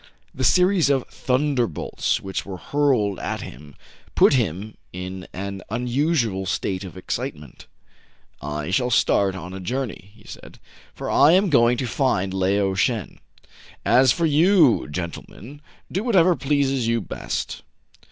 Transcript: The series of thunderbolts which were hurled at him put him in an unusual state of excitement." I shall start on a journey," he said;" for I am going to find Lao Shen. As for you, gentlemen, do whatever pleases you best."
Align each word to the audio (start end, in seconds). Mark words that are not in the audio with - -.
The 0.33 0.43
series 0.43 0.89
of 0.89 1.07
thunderbolts 1.09 2.21
which 2.21 2.43
were 2.43 2.57
hurled 2.57 3.19
at 3.19 3.41
him 3.41 3.75
put 4.15 4.33
him 4.33 4.75
in 4.91 5.27
an 5.31 5.61
unusual 5.69 6.47
state 6.47 6.83
of 6.83 6.97
excitement." 6.97 7.67
I 8.41 8.71
shall 8.71 8.89
start 8.89 9.35
on 9.35 9.53
a 9.53 9.59
journey," 9.59 10.09
he 10.15 10.25
said;" 10.27 10.57
for 10.95 11.07
I 11.11 11.33
am 11.33 11.51
going 11.51 11.77
to 11.77 11.85
find 11.85 12.33
Lao 12.33 12.73
Shen. 12.73 13.19
As 13.85 14.11
for 14.11 14.25
you, 14.25 14.87
gentlemen, 14.89 15.61
do 15.91 16.03
whatever 16.03 16.35
pleases 16.35 16.87
you 16.87 16.99
best." 16.99 17.61